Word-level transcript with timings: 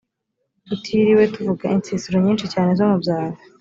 tutiriwe 0.67 1.23
tuvuga 1.33 1.65
insisiro 1.77 2.17
nyinshi 2.25 2.45
cyane 2.53 2.69
zo 2.77 2.85
mu 2.91 2.95
byaro. 3.01 3.37